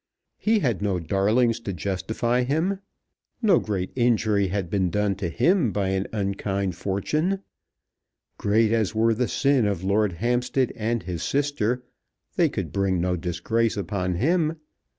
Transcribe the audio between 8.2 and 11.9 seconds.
Great as were the sin of Lord Hampstead and his sister,